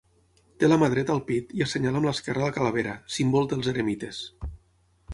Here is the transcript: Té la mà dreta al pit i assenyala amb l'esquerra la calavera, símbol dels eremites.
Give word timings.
Té 0.63 0.69
la 0.69 0.77
mà 0.83 0.87
dreta 0.93 1.13
al 1.15 1.21
pit 1.27 1.53
i 1.59 1.63
assenyala 1.67 2.01
amb 2.03 2.09
l'esquerra 2.11 2.47
la 2.49 2.57
calavera, 2.57 2.99
símbol 3.19 3.49
dels 3.53 3.73
eremites. 3.75 4.27